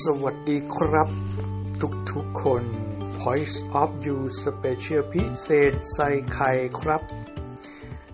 [0.00, 1.08] สวัสดีครับ
[2.12, 2.62] ทุกๆคน
[3.20, 7.02] Point of You Special พิเศษใส่ไข่ครับ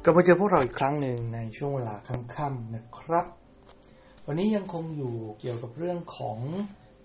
[0.03, 1.95] กลับมาเจอพวกเราอีกครั้งหนึ่งในช่วงเวลา
[2.35, 3.27] ค่ำๆนะครับ
[4.27, 6.39] วันนี้ยังคงอยู่เกี่ยวกับเรื่องของ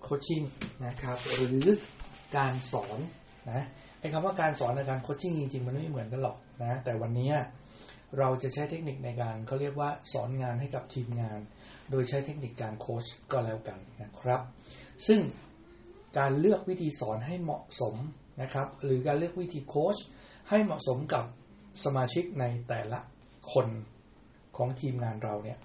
[0.02, 0.42] โคชชิ่ง
[0.86, 1.64] นะครับ หรือ
[2.36, 2.98] การสอน
[3.50, 3.62] นะ
[4.00, 7.30] ไอ้คำว่าการสอนในการโคชชิ่งจริงๆ มันไม่เหมือนกันหรอกนะ แต่วันนี้
[8.18, 11.40] เราจะใช้เทคนิคในการเขาเรียกว่าสอนงานให้กับทีมงาน
[11.90, 14.40] โดยใช้เทคนิคการโค้ชก็แล้วกันนะครับ
[15.06, 15.20] ซึ่ง
[16.18, 17.94] การเลือกวิธีสอนให้เหมาะสม
[18.42, 19.96] นะครับ หรือการเลือกวิธีโค้ช
[20.48, 21.24] ให้เหมาะสมกับ
[21.84, 23.00] สมาชิกในแต่ละ
[23.52, 23.66] คน
[24.56, 25.58] ของทีมงานเราเนี่ย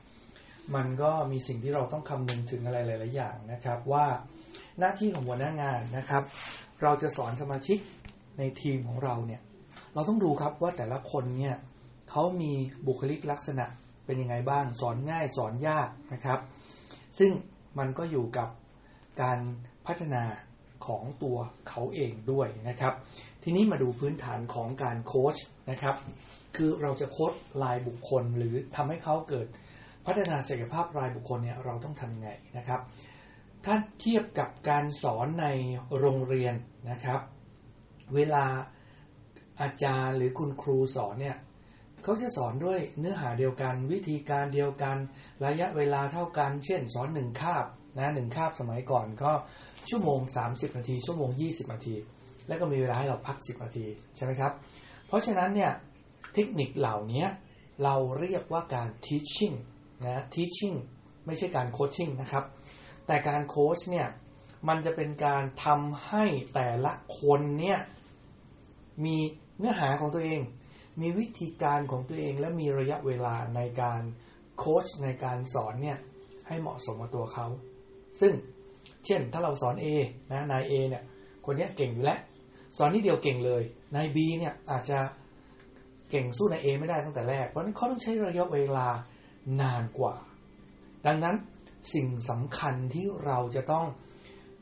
[0.75, 4.05] มันก็มีสิ่งที่เราต้องคำนึงถึงอะไรหลาย ๆ อย่างนะครับ ว่า
[4.79, 6.23] หน้าที่ของหัวหน้างานนะครับ
[6.81, 7.77] เราจะสอนสมาชิก
[8.39, 9.41] ในทีมของเราเนี่ย
[9.93, 11.57] เราต้องดูครับว่าแต่ละคนเนี่ย
[12.09, 12.51] เขามี
[12.87, 13.65] บุคลิกลักษณะ
[14.05, 16.39] เป็นยังไงบ้าง สอนง่ายสอนยากนะครับ
[17.19, 17.31] ซึ่ง
[17.79, 18.49] มันก็อยู่กับ
[19.21, 19.39] การ
[19.87, 20.23] พัฒนา
[20.87, 21.37] ของตัว
[21.69, 22.93] เขาเองด้วยนะครับ
[23.43, 25.37] ทีนี้มาดูพื้นฐานของการโค้ช
[25.71, 25.95] นะครับ
[26.55, 29.47] คือเราจะโค้ชรายบุคคลหรือทำให้เขาเกิด
[30.05, 32.81] พัฒนาศักยภาพรายบุคคลเนี่ยเราต้องทำไงนะครับ
[33.65, 35.47] ถ้าเทียบกับการสอนใน
[35.99, 36.53] โรงเรียน
[36.91, 37.19] นะครับ
[38.15, 38.45] เวลา
[39.61, 41.37] อาจารย์หรือคุณครูสอนเนี่ย
[42.03, 44.97] เขาจะสอนด้วยเนื้อหาเดียวกัน วิธีการเดียวกัน
[45.45, 47.65] ระยะเวลาเท่ากัน เช่น สอนหนึ่งคาบ
[47.97, 49.31] นะหนึ่งคาบสมัยก่อนก็
[49.89, 50.19] ชั่วโมง
[50.49, 51.95] 30 นาที ชั่วโมง 20 นาที
[52.47, 54.51] แล้วก็มีเวลาให้เราพัก 10 นาทีใช่ไหมครับ
[55.07, 55.71] เพราะฉะนั้นเนี่ย
[56.33, 57.25] เทคนิคเหล่านี้
[57.83, 59.55] เราเรียกว่าการ teaching
[60.05, 60.77] นะ teaching
[61.25, 62.43] ไม่ใช่การ coaching นะครับ
[63.07, 64.07] แต่การโค้ชเนี่ย
[64.67, 67.79] มันจะเป็นการทำให้แต่ละคนเนี่ย
[69.05, 69.17] มี
[69.57, 70.39] เนื้อหาของตัวเอง
[71.01, 74.01] มีวิธีการของตัวเองและมีระยะเวลาในการ
[74.57, 75.97] โค้ชในการสอนเนี่ย
[76.47, 77.47] ให้เหมาะสมกับตัวเขา
[78.21, 78.33] ซึ่ง
[79.05, 79.85] เช่นถ้าเราสอน A
[80.31, 81.03] นะนาย A เนี่ย
[81.45, 82.19] คนนี้เก่งอยู่แล้ว
[82.77, 83.63] สอนนิดเดียวเก่งเลย
[83.95, 84.99] นาย B เนี่ยอาจจะ
[86.09, 88.87] เก่งสู้นาย A ไม่ได้ตั้งแต่แรก เพราะนั้นเขาต้องใช้ระยะเวลา
[89.61, 90.15] นานกว่า
[91.05, 91.35] ดังนั้น
[91.93, 93.85] สิ่งสำคัญที่เราจะต้อง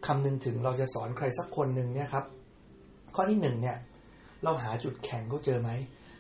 [0.08, 2.26] คำนึงถึงเราจะสอนใครสักคนหนึ่งเนี่ยครับ
[3.16, 3.78] ข้อที่หนึ่งเนี่ย
[4.44, 5.70] เราหาจุดแข็งเขาเจอไหม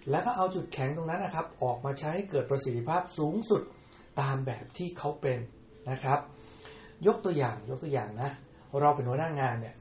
[0.09, 3.62] แล้วก็เอาจุดแข็งตรงนั้นนะครับ ออกมาใช้ให้เกิดประสิทธิภาพสูงสุด
[4.22, 5.40] ตามแบบที่เขาเป็น
[5.91, 6.19] นะครับ
[7.07, 8.31] ยกตัวอย่างยกตัวอย่างนะ
[8.81, 9.75] เราเป็นหัวหน้างานเนี่ย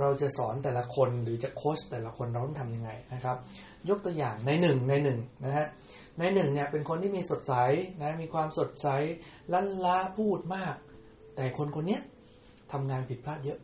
[0.00, 3.36] เราจะสอนแต่ละคนหรือจะโค้ชแต่ละคนเราต้องทำยังไงนะครับ
[3.88, 5.66] ยกตัวอย่างในหนึ่งในหนึ่งนะฮะ
[6.18, 7.54] ในหนึ่งเนี่ยเป็นคนที่มีสดใส
[8.02, 8.88] นะมีความสดใส
[9.52, 10.74] ลันล้าพูดมาก
[11.36, 11.98] แต่คนคนนี้
[12.72, 13.58] ทำงานผิดพลาดเยอะ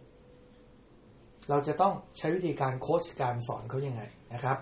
[1.51, 4.03] เราจะต้องใช้วิธีการโค้ชการสอนเขายังไง
[4.35, 4.59] นะครับ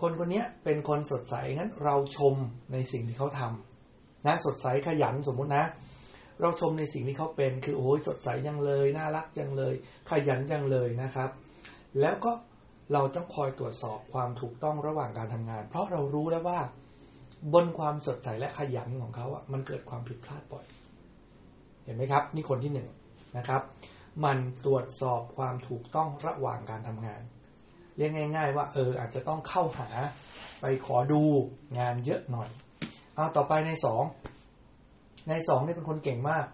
[0.00, 2.34] คนคนนี้เป็นคนสดใสงั้นเราชม
[2.72, 5.64] ในสิ่งที่เขาทำนะสดใสขยันสมมุตินะ
[6.40, 9.74] เราชมในสิ่งที่เขาเป็นคือโอ้ยสดใสจังเลยน่ารักจังเลย
[10.10, 11.30] ขยันจังเลยนะครับ
[12.00, 12.32] แล้วก็
[12.92, 16.60] เราต้องคอยตรวจสอบความถูกต้องระหว่างการทำงาน เพราะเรารู้แล้วว่า
[17.54, 20.64] บนความสดใสและขยันของเขาอะมันเกิดความผิดพลาดบ่อย
[21.84, 22.88] เห็นไหมครับ นี่คนที่หนึ่ง
[23.36, 23.62] นะครับ
[24.24, 27.22] มันตรวจสอบความถูกต้องระหว่างการทำงาน
[27.96, 29.88] เรียกง่าย ๆ ว่าเอออาจจะต้องเข้าหา
[30.60, 31.22] ไปขอดู
[31.78, 32.48] งานเยอะหน่อย
[33.14, 34.02] เอาต่อไปในสอง
[35.28, 36.46] ในสองนี่เป็นคนเก่งมาก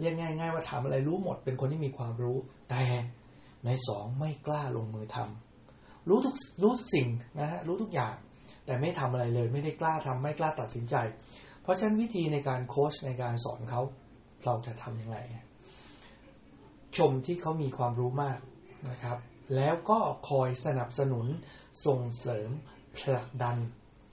[0.00, 2.36] เรียกง่าย ๆ ว่าถามอะไรรู้หมด เป็นคนที่มีความรู้
[2.70, 2.82] แต่
[3.66, 8.14] ในสองไม่กล้าลงมือทำรู้ทุกรู้ทุกสิ่งนะฮะรู้ทุกอย่าง
[8.66, 10.94] แต่ไม่ทำอะไรเลย ไม่ได้กล้าทำไม่กล้าตัดสินใจ
[11.62, 13.80] เพราะฉะนั้นวิธีในการโค้ชในการสอนเขา
[14.44, 15.16] เราจะทำยังไง
[16.96, 18.38] ชมที่เขามีความรู้มาก
[18.90, 19.18] นะครับ
[19.56, 19.98] แล้วก็
[20.30, 21.26] คอยสนับสนุน
[21.86, 22.50] ส่งเสริม
[22.98, 23.56] ผลักดัน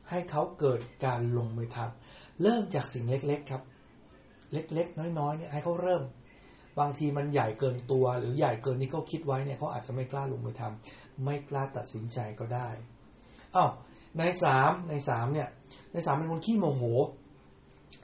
[0.09, 3.64] ให้เขาเกิดการลงมือทำเริ่มจากสิ่งเล็กๆครับ
[4.53, 6.03] เล็กๆ น้อยๆเนี่ยให้เขาเริ่ม
[6.80, 12.70] บางทีมันใหญ่เกินตัว หรือใหญ่เกินที่เขาคิดไว้เนี่ยเขาอาจจะไม่กล้าลงมือทำไม่กล้าตัดสินใจก็ได้
[13.56, 13.72] อ้าว
[14.18, 15.50] ในสามในสามเนี่ย
[15.94, 16.84] ในสามเป็นคนขี้โมโห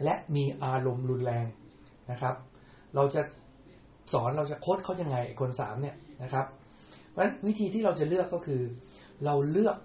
[0.03, 1.45] และมีอารมณ์รุนแรง
[2.11, 2.35] นะครับ
[2.95, 3.21] เราจะ
[4.13, 6.45] สอนเราจะโค้ดเขายังไงคนสามเนี่ยนะครับ
[7.17, 8.61] ราะฉะนั้นวิธีที่เราจะเลือกก็คือ
[9.25, 9.77] เราเลือก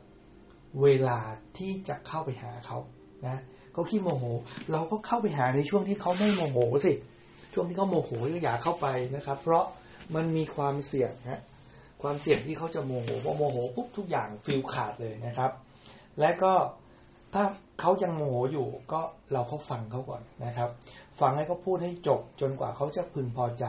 [0.83, 1.19] เวลา
[1.59, 2.79] ที่จะเข้าไปหาเขา
[3.27, 3.41] นะ
[3.73, 4.25] เขาขี้โมโห
[4.73, 6.93] เราก็เข้าไปหาในช่วงที่เขาไม่โมโหสิ
[7.55, 8.87] ช่วงที่เขาโมโหก็อย่าเข้าไป
[9.17, 9.65] นะครับ เพราะ
[10.15, 11.43] มันมีความเสี่ยงนะ
[12.03, 15.51] ความเสี่ยงที่เขาจะโมโหพอโมโหปุ๊บทุกอย่างฟิลขาดเลยนะครับ
[16.21, 16.53] และก็
[17.35, 17.45] ถ้า
[17.81, 19.01] เขายังโมโหอยู่ก็
[19.33, 20.69] เราเขาฟังเขาก่อนนะครับ
[21.21, 23.65] ฟังให้เขาพูดให้จบจนกว่าเขาจะพึงพอใจ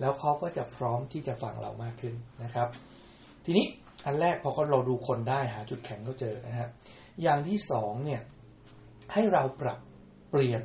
[0.00, 2.68] แล้วเขาก็จะพร้อมที่จะฟังเรามากขึ้นนะครับ
[3.44, 3.66] ทีนี้
[4.04, 6.70] อันแรกพอเขาเราดูคนได้หาจุดแข็งเขาเจอนะครับ
[7.22, 8.22] อย่างที่สองเนี่ย
[9.12, 9.78] ให้เราปรับ
[10.30, 10.62] เปลี่ยน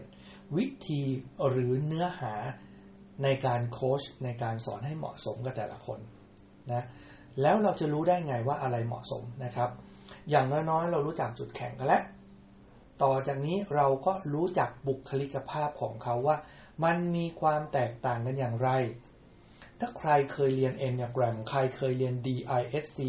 [0.58, 1.02] วิธี
[1.50, 2.34] หรือเนื้อหา
[3.24, 6.00] ในการโค้ชในการสอนให้เหมาะสมกับแต่ละคน
[6.72, 6.84] นะ
[7.42, 9.70] แล้วเราจะรู้ได้ไงว่าอะไรเหมาะสมนะครับ
[10.30, 12.04] อย่างน้อยๆเรารู้จักจุดแข็งกันแล้ว
[13.04, 16.38] ต่อจากนี้เราก็รู้จักบุคลิกภาพของเขาว่า
[16.84, 18.70] มันมีความแตกต่างกันอย่างไร
[19.80, 23.00] ถ้าใครเคยเรียน Enneagram ใครเคยเรียน DISC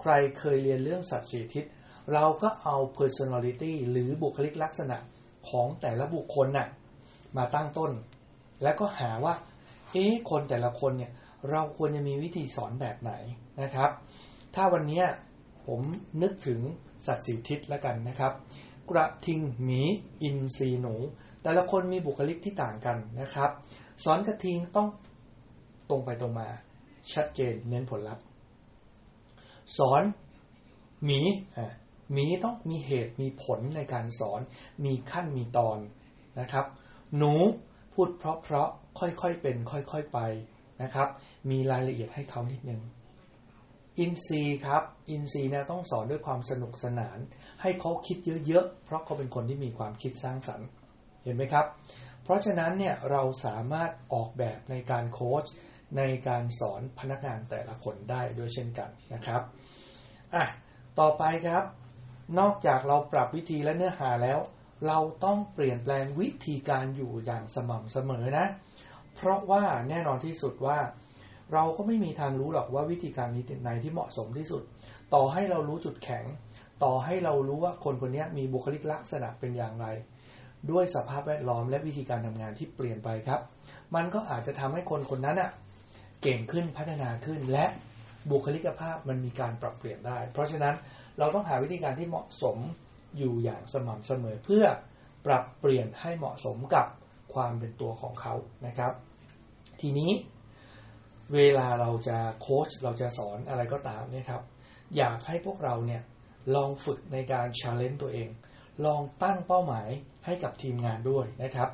[0.00, 1.64] ใครเคยเรียนเรื่องสัตว์สีทิศ
[2.12, 4.96] เราก็เอา personality หรือบุคลิกลักษณะ
[5.48, 6.68] ของแต่ละบุคคลน่ะ
[7.36, 7.92] มาตั้งต้น
[8.62, 9.34] แล้วก็หาว่า
[9.92, 11.12] เอ๊ะคนแต่ละคนเนี่ย
[11.50, 13.12] เราควรจะมีวิธีสอนแบบไหน
[13.62, 13.90] นะครับ
[14.54, 15.02] ถ้าวันนี้
[15.66, 15.80] ผม
[16.22, 16.60] นึกถึง
[17.06, 18.32] สัตว์สีทิศแล้วกันนะครับ
[18.90, 19.80] กระทิงหมี
[20.22, 20.94] อินทรีหนู
[21.42, 23.50] แต่ละคนมีบุคลิกที่ต่างกันนะครับ
[24.04, 24.88] สอนกระทิงต้อง
[25.90, 26.48] ตรงไปตรงมา
[27.12, 28.24] ชัดเจนเน้นผลลัพธ์
[29.78, 30.02] สอน
[31.04, 31.20] หมี
[31.56, 31.72] อ่า
[32.12, 34.40] หมีต้องมีเหตุมีผลในการสอน
[34.84, 35.78] มีขั้นมีตอน
[36.40, 36.66] นะครับ
[37.16, 37.34] หนู
[37.94, 40.18] พูดเพราะเพราะค่อยๆเป็น ค่อยๆไป
[40.82, 41.08] นะครับ
[41.50, 42.80] มีรายละเอียดให้เขานิดนึง
[43.98, 47.18] อินซีครับ อินซีนะต้องสอนด้วยความสนุกสนาน
[47.62, 50.68] ให้เขาคิดเยอะๆ เพราะเขาเป็นคนที่มีความคิดสร้างสรรค์
[51.24, 51.66] เห็นไหมครับ
[52.22, 55.44] เพราะฉะนั้นเนี่ยเราสามารถออกแบบในการโค้ช
[55.96, 59.42] ในการสอนพนักงานแต่ละคนได้ด้วยเช่นกันนะครับ
[60.34, 60.44] อะ
[61.00, 61.64] ต่อไปครับ
[62.38, 64.38] นอกจากเราปรับวิธีและเนื้อหาแล้ว
[64.86, 68.46] เราต้องเปลี่ยนแปลงวิธีการอยู่อย่างสม่ำเสมอนะ
[69.14, 70.78] เพราะว่าแน่นอนที่สุดว่า
[71.52, 74.62] เราก็ไม่มีทางรู้หรอกว่าวิธีการนี้ไหนที่เหมาะสมที่สุด
[75.14, 76.24] ต่อให้เรารู้จุดแข็ง
[76.84, 79.86] ต่อให้เรารู้ว่าคนคนนี้มีบุคลิกลักษณะเป็นอย่างไร
[80.70, 83.40] ด้วยสภาพแวดล้อมและวิธีการทำงานที่เปลี่ยนไปครับ
[83.94, 85.50] มันก็อาจจะทำให้คนคนนั้นอะ
[86.24, 87.66] เก่งขึ้นพัฒนาขึ้นและ
[88.30, 90.74] บุคลิกภาพมันมีการปรับเปลี่ยนได้ เพราะฉะนั้น
[91.18, 92.58] เราต้องหาวิธีการที่เหมาะสม
[93.18, 94.64] อยู่อย่างสม่ำเสมอเพื่อ
[95.26, 96.86] ปรับเปลี่ยนให้เหมาะสมกับ
[97.34, 98.34] ความเป็นตัวของเขา
[98.66, 98.92] นะครับ
[99.80, 100.12] ทีนี้
[101.34, 104.42] เวลาเราจะโค้ชเราจะสอนอะไรก็ตามเนี่ยครับ
[104.96, 106.02] อยากให้พวกเราเนี่ย
[106.54, 108.28] ลองฝึกในการ challenge ตัวเอง
[108.84, 109.88] ลองตั้งเป้าหมาย
[110.24, 111.68] ให้กับทีมงานด้วยนะครับ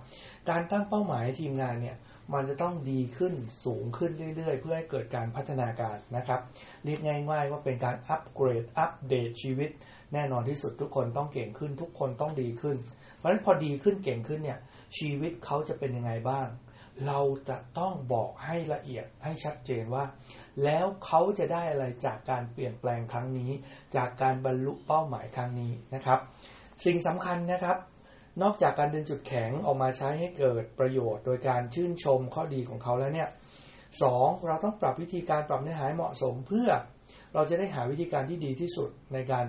[0.50, 1.97] การตั้งเป้าหมายทีมงานเนี่ย
[2.35, 3.35] มันจะต้องดีขึ้น
[3.65, 6.41] สูงขึ้นเรื่อยๆ เพื่อให้เกิดการพัฒนาการนะครับ
[6.85, 9.71] เรียกง่าย ๆ ว่าเป็นการ upgrade update ชีวิต
[10.12, 12.77] แน่นอนที่สุดทุกคนต้องเก่งขึ้น ทุกคนต้องดีขึ้น
[13.17, 14.59] เพราะฉะนั้นพอดีขึ้นเก่งขึ้นเนี่ย
[14.99, 16.49] ชีวิตเขาจะเป็นยังไงบ้าง
[17.06, 20.05] เราจะต้องบอกให้ละเอียดให้ชัดเจนว่า
[20.65, 23.50] แล้วเขาจะได้อะไรจากการเปลี่ยนแปลงครั้งนี้
[23.97, 26.21] จากการบรรลุเป้าหมายครั้งนี้นะครับ
[26.87, 27.76] สิ่งสำคัญนะครับ
[28.42, 33.28] นอกจากการดึงจุดแข็งออกมาใช้ให้เกิดประโยชน์ โดยการชื่นชมข้อดีของเขาแล้วเนี่ย
[34.02, 36.69] สองเราต้องปรับวิธีการปรับเนื้อหาเหมาะสมเพื่อ
[37.34, 39.46] เราจะได้หาวิธีการที่ดีที่สุดในการ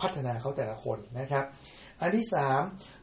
[0.00, 1.44] พัฒนาเขาแต่ละคนนะครับ
[2.00, 2.60] อันที่สาม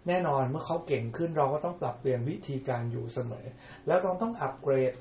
[0.07, 3.45] แน่นอนเมื่อเขาเก่งขึ้นเราก็ต้องปรับเปลี่ยนวิธีการอยู่เสมอ
[3.87, 4.93] แล้วเราต้อง upgrade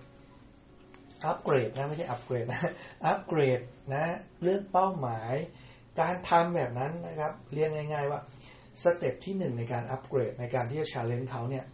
[1.24, 2.60] upgrade นะไม่ใช่อัปเกรดนะ
[3.06, 3.60] อัปเกรด
[3.94, 4.04] นะ
[4.42, 5.34] เรื่องเป้าหมาย
[6.00, 8.20] การทำแบบนั้นนะครับ เรียกง่าย ๆ ว่า
[8.82, 11.64] step ที่หนึ่งในการอัปเกรดในการที่จะ challenge เขาเนี่ย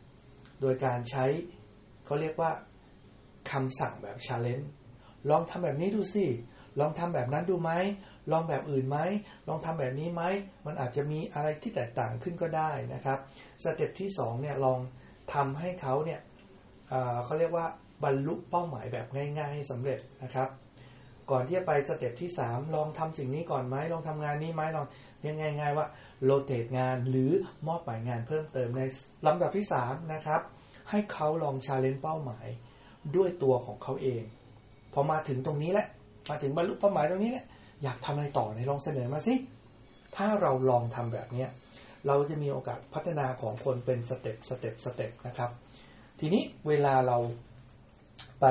[0.61, 1.25] โดยการใช้
[2.05, 2.51] เขาเรียกว่า
[3.51, 4.71] คำสั่งแบบ challenge
[5.31, 6.27] ลองทำแบบนี้ดูสิ
[6.81, 7.73] ลองทำแบบนั้นดูไหม
[8.33, 8.99] ลองแบบอื่นไหม
[9.49, 10.23] ลองทำแบบนี้ไหม
[10.67, 13.19] มันอาจจะมีอะไรที่แตกต่างขึ้นก็ได้นะครับ
[13.65, 14.79] step ที่2เนี่ยลอง
[15.35, 16.21] ทำให้เขาเนี่ย
[17.25, 17.67] เขาเรียกว่า
[18.05, 20.49] บรรลุเป้าหมายแบบง่าย ๆ ให้สำเร็จนะครับ
[21.31, 24.87] ก่อนที่จะไป step ที่ 3 ลองทำสิ่งนี้ก่อนไหมลองทำงานนี้ไหมเรี
[25.25, 25.87] ยกง่ายๆว่า
[26.25, 27.33] rotate งานหรือ
[27.69, 28.83] มอบหมายงานเพิ่มเติมใน
[29.27, 30.41] ลำดับที่ 3 นะครับ
[30.91, 32.47] ให้เขาลอง challenge เป้าหมาย
[33.17, 34.23] ด้วยตัวของเขาเอง
[34.93, 35.87] พอมาถึงตรงนี้แหละ
[36.31, 37.47] มาถึงบรรลุเป้าหมายตรงนี้เนี่ย
[37.83, 39.35] อยากทำอะไรต่อไหนลองเสนอมาสิ
[40.17, 41.47] ถ้าเราลองทำแบบนี้
[42.07, 45.51] เราจะมีโอกาสพัฒนาของคนเป็น step step step นะครับ
[46.21, 47.19] ทีนี้เวลาเรา
[48.41, 48.47] ไป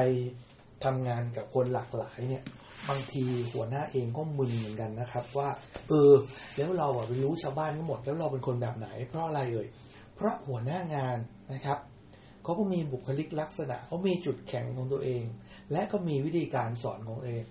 [0.83, 2.43] ทำงานกับคนหลากหลายเนี่ย
[2.89, 3.23] บางที
[3.53, 5.49] หัวหน้าเองก็มึนเหมือนกันนะครับ ว่า
[5.89, 6.13] เออ
[6.57, 9.67] แล้วเราอะไปรู้ชาวบ้านทั้งหมดแล้วเราเป็นคนแบบไหน เพราะอะไรเอ่ย
[10.15, 11.17] เพราะหัวหน้างาน
[11.53, 11.77] นะครับ
[12.43, 15.23] เขาก็มีบุคลิกลักษณะเขามีจุดแข็งของตัวเอง
[15.71, 17.41] และก็มีวิธีการสอนของเอง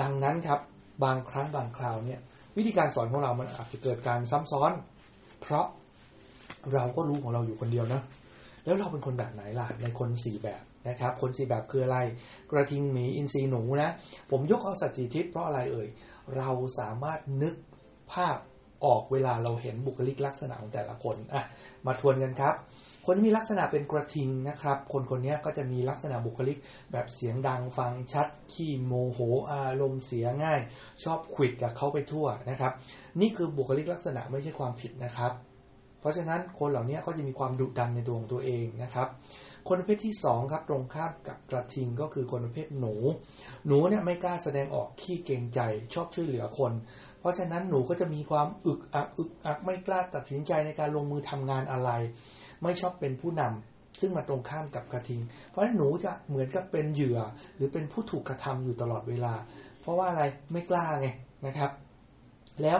[0.00, 0.60] ดังนั้นครับ
[1.04, 2.20] บางครั้งบางคราวเนี่ย
[2.56, 4.72] วิธีการสอนของเรามันอาจจะเกิดการซ้ำซ้อน
[5.40, 5.66] เพราะ
[6.74, 8.00] เราก็รู้ของเราอยู่คนเดียวนะ
[8.64, 11.98] แล้วเราเป็นคนแบบไหนล่ะในคนสี่แบบ นะครับคนสีแบบคืออะไร
[12.50, 13.90] กระทิงหมีอินทรีหนูนะ
[14.30, 15.88] ผมยกเอาสัตว์สีทิศเพราะอะไรเอ่ย
[16.36, 17.54] เราสามารถนึก
[18.12, 18.36] ภาพ
[18.84, 21.42] ออกเวลาเราเห็นบุคลิกลักษณะของแต่ละคนอะ
[21.86, 22.54] มาทวนกันครับ
[23.06, 26.58] คนที่มีลักษณะเป็นกระทิงนะครับ คนคนนี้ก็จะมีลักษณะบุคลิก
[26.92, 29.20] แบบเสียงดังฟังชัด ขี้โมโห
[29.52, 30.60] อารมณ์เสียง่าย
[31.04, 32.72] ชอบขิดกับเขาไปทั่วนะครับ
[33.20, 35.32] นี่คือบุคลิกลักษณะไม่ใช่ความผิดนะครับ
[36.00, 39.08] เพราะฉะนั้นคนเหล่านี้ก็จะมีความดุดันในตัวของตัวเองนะครับ
[39.68, 42.94] คนประเภทที่ 2 ครับตรงข้ามกับกระทิงก็คือคนประเภทหนู
[43.66, 45.60] หนูเนี่ยไม่กล้าแสดงออกขี้เกรงใจ
[45.94, 46.72] ชอบช่วยเหลือคน
[47.20, 51.90] เพราะฉะนั้นหนูก็จะมีความอึกอักอึกอักไม่กล้าตัดสินใจในการลงมือทำงานอะไร
[52.62, 57.18] ไม่ชอบเป็นผู้นำซึ่งมาตรงข้ามกับกระทิง เพราะฉะนั้นหนูจะเหมือนกับเป็นเหยื่อ
[57.56, 59.34] หรือเป็นผู้ถูกกระทำอยู่ตลอดเวลา
[59.80, 61.08] เพราะว่าอะไรไม่กล้าไง
[61.46, 61.70] นะครับ
[62.62, 62.78] แล้ว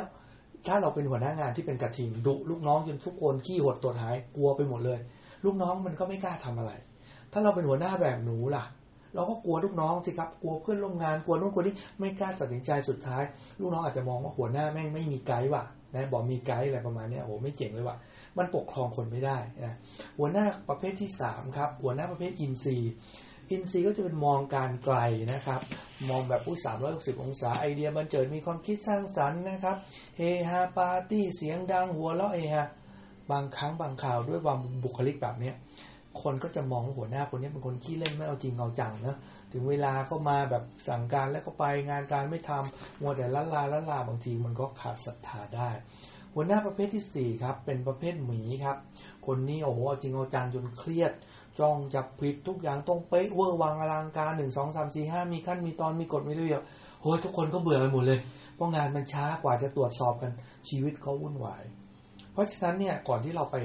[0.66, 4.98] ถ้าเราเป็นหัวหน้างานที่เป็นกระทิงดุลูกน้องจนทุกคนขี้หดตัวหายกลัวไปหมดเลย
[5.44, 6.72] ลูกน้องมันก็ไม่กล้าทำอะไร
[7.32, 8.64] ถ้าเราเป็นหัวหน้าแบบหนูล่ะ
[9.14, 13.22] เราก็กลัวลูกน้องสิครับ กลัวเพื่อนร่วมงาน กลัวนู่นกลัวนี่ไม่กล้าตัดสินใจสุดท้าย
[13.60, 17.96] ลูกน้องอาจจะมองว่าหัวหน้าแม่งไม่มี guts ว่ะนะบอกมี guts อะไรประมาณนี้โอ้ไม่เจ๋งเลยว่ะ
[18.38, 19.74] มันปกครองคนไม่ได้นะ
[20.18, 22.76] หัวหน้าประเภทที่3ครับหัวหน้าประเภทอินทรี
[23.50, 24.96] อินทรีก็จะเป็นมองการไกล
[25.32, 25.60] นะครับ
[26.10, 29.76] มองแบบอุ้ยสามร้อยหกสิบองศาไอเดียบรรเจิดมีความคิดสร้างสรรค์นะครับ
[30.16, 32.62] เฮฮาปาร์ตี้เสียงดังหัวเราะเฮฮา
[33.32, 35.54] บางครั้งบางข่าวด้วยความบุคลิกแบบเนี้ย
[36.22, 39.16] คนก็จะมองหัวหน้าคนนี้เป็นคนขี้เล่นไม่เอาจริงเอาจังนะ
[39.52, 45.70] ถึงเวลาก็มาแบบสั่งการแล้วก็ไปงานการไม่ทำมัวแต่ละลาละลาบางทีมันก็ขาดศรัทธาได้
[46.34, 48.76] หัวหน้าประเภทที่ 4 ครับ เป็นประเภทหมีครับ
[49.26, 51.12] คนนี้โอ้โหเอาจริงเอาจังจนเครียด
[51.58, 56.62] จ้องจับผิดทุกอย่างต้องเป๊ะเวอร์วังอลังการหนึ่งสองสามสี่ห้ามีขั้นมีตอนมีกฎมีระเบียบ
[57.02, 58.18] โอ้ยทุกคนก็เบื่อไปหมดเลย
[58.54, 60.32] เพราะงานมันช้ากว่าจะตรวจสอบกัน
[60.68, 61.64] ชีวิตก็วุ่นวาย
[62.32, 63.56] เพราะฉะนั้นเนี่ยก่อนที่เราไป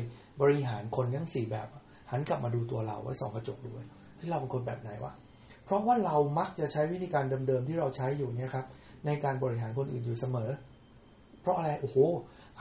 [0.41, 1.67] บริหารคนทั้งสี่แบบ
[2.11, 3.85] หันกลับมาดูตัวเราไว้สองกระจกดูว่า
[4.19, 5.13] ที่เราเป็นคนแบบไหนวะ
[5.65, 8.65] เพราะว่าเรามักจะใช้วิธีการเดิมๆที่เราใช้อยู่เนี่ยครับ
[9.05, 10.49] ในการบริหารคนอื่นอยู่เสมอ
[11.41, 11.97] เพราะอะไรโอ้โห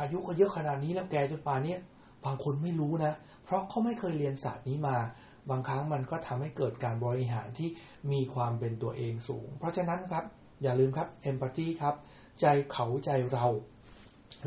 [0.01, 1.77] อายุก็เยอะขนาดนี้แล้วแกจนป่านนี้
[2.25, 3.13] บางคนไม่รู้นะ
[3.45, 4.97] เพราะเขาไม่เคยเรียนศาสตร์นี้มา
[5.51, 7.69] บางครั้งมันก็ทำให้เกิดการบริหารที่
[8.13, 10.25] มีความเป็นตัวเองสูง เพราะฉะนั้นครับ
[10.63, 11.95] อย่าลืมครับเอมพัตตีครับ
[12.41, 13.47] ใจเขาใจเรา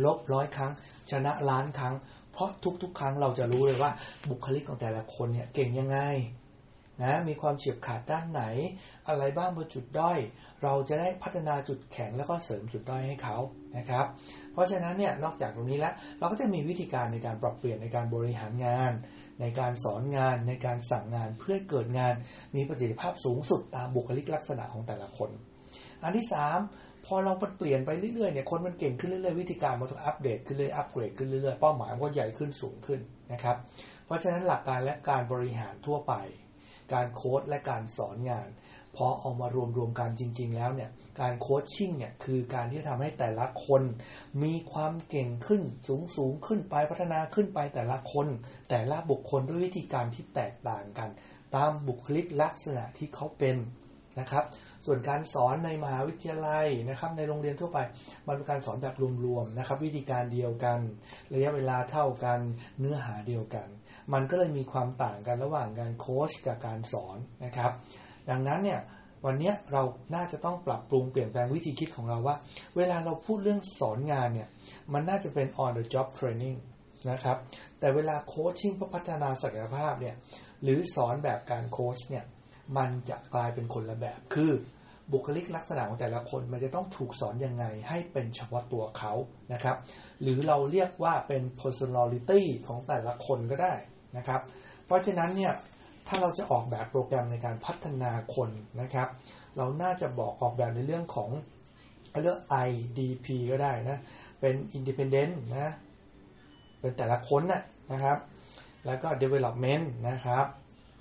[0.06, 0.72] ลบร้อยครั้ง
[1.12, 1.96] ชนะล้านครั้ง
[2.34, 2.50] เพราะ
[2.84, 3.92] ทุกๆ ครั้งเราจะรู้เลยว่า
[4.30, 6.00] บุคลิกของแต่ละคนเนี่ยเก่งยังไง
[7.04, 8.44] นะมีความเฉียบขาดด้านไหน
[9.08, 10.20] อะไรบ้างบนจุดด้อย
[10.64, 13.38] เราจะได้พัฒนาจุดแข็งแล้วก็เสริมจุดด้อยให้เขา
[13.78, 14.06] นะครับ
[14.54, 18.92] เพราะฉะนั้นเนี่ยนอกจากตรงนี้แล้วเราก็จะมีวิธีการในการปรับเปลี่ยนในการบริหารงาน
[19.42, 22.14] ในการสอนงานในการสั่งงานเพื่อเกิดงาน
[22.56, 25.30] มีประสิทธิภาพสูงสุดตามบุคลิกลักษณะของแต่ละคน
[26.04, 33.00] อันที่ 3 พอเราเปลี่ยนไปเรื่อยๆเนี่ยคนมันเก่งขึ้นเรื่อยๆวิธีการมันต้องอัปเดตขึ้นเรื่อยอัปเกรดขึ้นเรื่อยๆเป้าหมายก็ใหญ่ขึ้นสูงขึ้น
[33.32, 33.56] นะครับ
[34.06, 36.14] เพราะฉะนั้นหลักการและการบริหารทั่วไป
[36.94, 38.50] การโค้ดและการสอนงาน
[38.96, 40.90] พอเอามารวมรวมกันจริง ๆ แล้วเนี่ย
[41.22, 43.82] การโคชชิ่งเนี่ยคือการที่ทำให้แต่ละคน
[44.44, 48.28] มีความเก่งขึ้นสูงสูงขึ้นไปพัฒนาขึ้นไปแต่ละคน
[48.70, 51.10] แต่ละบุคคลด้วยวิธีการที่แตกต่างกัน
[51.56, 53.56] ตามบุคลิกลักษณะที่เขาเป็น
[54.20, 54.44] นะครับ
[54.86, 57.80] ส่วนการสอนในมหาวิทยาลัยนะครับ ในโรงเรียนทั่วไป
[58.28, 58.96] มันเป็นการสอนแบบ
[59.26, 60.80] รวมๆนะครับ วิธีการเดียวกัน
[61.34, 62.40] ระยะเวลาเท่ากัน
[62.80, 63.68] เนื้อหาเดียวกัน
[64.14, 67.72] มันก็เลยมีความต่างกันระหว่างการโค้ชกับการสอนนะครับ
[68.30, 68.82] ดังนั้นเนี่ย
[69.26, 69.82] วันนี้เรา
[70.16, 72.36] น่าจะต้องปรับปรุงเปลี่ยนแปลงวิธีคิดของเราว่า
[72.78, 74.48] เวลาเราพูดเรื่องสอนงานเนี่ย
[74.94, 76.58] มันน่าจะเป็น on the job training
[77.12, 77.38] นะครับ
[77.80, 80.16] แต่เวลาโคชชิ่งเพื่อพัฒนาศักยภาพเนี่ย
[80.64, 82.26] หรือสอนแบบการโค้ชเนี่ย
[82.78, 84.52] มันจะกลายเป็นคนละแบบ คือ
[85.14, 89.14] บุคลิกลักษณะของแต่ละคนมันจะต้องถูกสอนยังไงให้เป็นเฉพาะตัวเขา
[89.54, 89.76] นะครับ
[90.22, 93.74] หรือเราเรียกว่าเป็น personality ของแต่ละคนก็ได้
[94.18, 94.42] นะครับ
[94.86, 95.54] เพราะฉะนั้นเนี่ย
[96.08, 98.50] ถ้าเราจะออกแบบโปรแกรมในการพัฒนาคน
[98.82, 99.08] นะครับ
[99.58, 101.30] เราน่าจะบอกออกแบบในเรื่องของ
[102.22, 103.98] เรื่อง IDP ก็ได้นะ
[104.40, 105.74] เป็น independent นะ
[106.80, 108.18] เป็นแต่ละคนนะนะครับ
[108.86, 110.46] แล้วก็ development นะครับ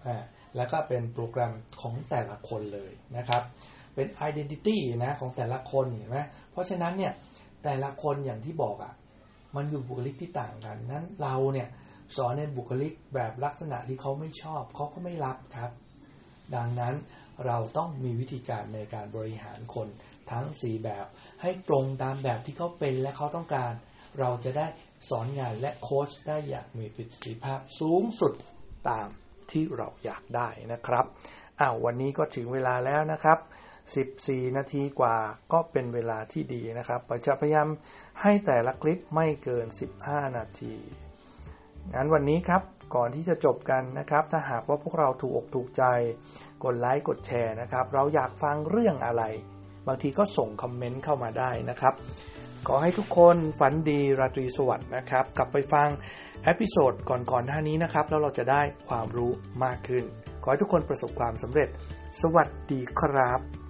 [0.06, 0.22] อ่า
[0.56, 3.42] แล้วก็เป็นโปรแกรมของแต่ละคนเลยนะครับ
[3.94, 6.18] เป็น identity นะของแต่ละคนเห็นไหม
[6.52, 7.12] เพราะฉะนั้นเนี่ย
[7.64, 8.92] แต่ละคนอย่างที่บอกอะ่ะ
[9.56, 11.68] มันอยู่บุคลิกที่ต่างกัน นั้นเราเนี่ย
[12.16, 15.70] สอนในบุคลิกแบบลักษณะที่เขาไม่ชอบเขาก็ไม่รับครับ
[16.54, 16.94] ดังนั้น
[17.46, 19.88] เราต้องมีวิธีการในการบริหารคน
[20.30, 21.06] ทั้ง 4 แบบ
[21.42, 23.72] ให้ตรงตามแบบที่เขาเป็นและเขาต้องการ
[24.20, 24.66] เราจะได้
[25.10, 28.32] สอนงานและโค้ชได้อย่างมีประสิทธิภาพสูงสุด
[28.88, 29.08] ตาม
[29.52, 31.04] ที่เราอยากได้นะครับ
[31.60, 33.38] อ้าววันนี้ก็ถึงเวลาแล้วนะครับ
[33.94, 35.16] 14 นาทีกว่า
[35.52, 37.68] ก็เป็นเวลาที่ดีนะครับจะพยายาม
[38.22, 39.66] ให้แต่ละคลิปไม่เกิน
[40.02, 40.74] 15 นาที
[41.94, 42.62] งั้นวันนี้ครับ
[42.94, 45.84] ก่อนที่จะจบกันนะครับ ถ้าหากว่าพวกเราถูกอกถูกใจ
[46.64, 49.22] กดไลค์กดแชร์นะครับ เราอยากฟังเรื่องอะไร
[49.86, 51.94] บางทีก็ส่งคอมเมนต์เข้ามาได้นะครับ
[52.66, 55.88] ขอให้ทุกคนฝันดีราตรีสวัสดิ์นะครับ กลับไปฟัง
[56.44, 59.32] episode ก่อนๆหน้านี้นะครับ แล้วเราจะได้ความรู้
[59.64, 60.04] มากขึ้น
[60.42, 61.68] ขอให้ทุกคนประสบความสำเร็จ
[62.20, 63.65] สวัสดีครับ